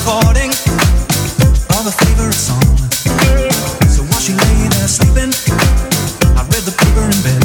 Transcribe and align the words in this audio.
recording 0.00 0.48
of 1.76 1.84
a 1.84 1.92
favorite 1.92 2.32
song. 2.32 2.64
So 3.84 4.02
while 4.08 4.20
she 4.20 4.32
lay 4.32 4.68
there 4.72 4.88
sleeping, 4.88 5.32
I 6.36 6.42
read 6.48 6.64
the 6.64 6.72
paper 6.72 7.04
in 7.04 7.20
bed. 7.20 7.42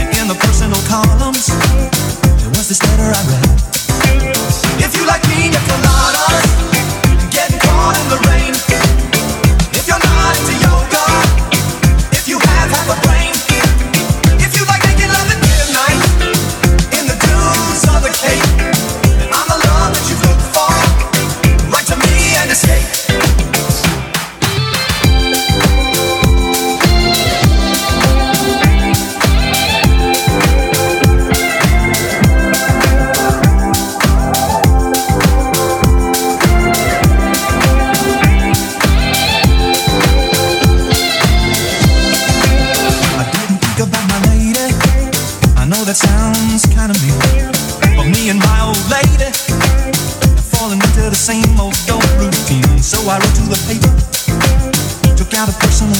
And 0.00 0.08
in 0.18 0.26
the 0.26 0.34
personal 0.34 0.82
columns, 0.90 1.46
there 2.42 2.50
was 2.50 2.68
this 2.68 2.82
letter 2.82 3.10
I 3.14 3.22
read. 3.30 3.48
If 4.82 4.96
you 4.96 5.06
like 5.06 5.22
pina 5.22 5.58
coladas. 5.58 6.51
sounds 46.58 46.74
kind 46.74 46.92
of 46.92 47.00
mean, 47.00 47.16
but 47.96 48.04
me 48.12 48.28
and 48.28 48.38
my 48.38 48.60
old 48.60 48.76
lady 48.92 49.24
are 49.24 50.48
falling 50.52 50.76
into 50.76 51.08
the 51.08 51.16
same 51.16 51.48
old 51.58 51.72
dope 51.86 52.04
routine. 52.20 52.76
So 52.76 53.00
I 53.08 53.16
wrote 53.16 53.36
to 53.40 53.44
the 53.48 53.60
paper, 53.64 53.88
took 55.16 55.32
out 55.32 55.48
a 55.48 55.56
personal 55.64 55.96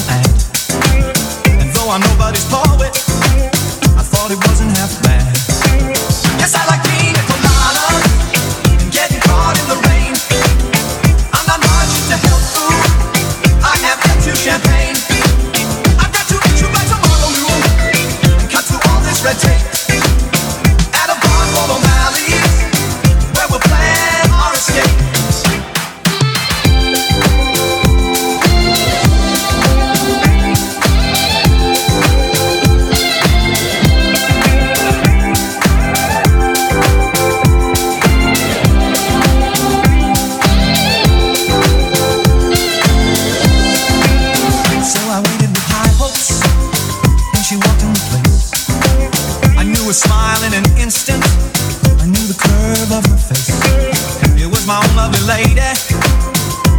lovely 54.95 55.23
lady, 55.27 55.71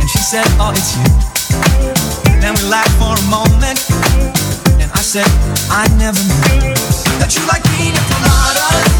and 0.01 0.09
she 0.09 0.19
said, 0.19 0.47
"Oh, 0.59 0.73
it's 0.73 0.97
you." 0.97 1.05
Then 2.41 2.55
we 2.55 2.63
laughed 2.69 2.95
for 3.01 3.15
a 3.15 3.27
moment, 3.29 3.79
and 4.81 4.91
I 4.93 5.03
said, 5.03 5.29
"I 5.71 5.89
never 5.99 6.23
knew 6.23 6.75
that 7.21 7.31
you 7.35 7.43
like 7.47 7.65
pina 7.75 8.01
coladas 8.11 8.94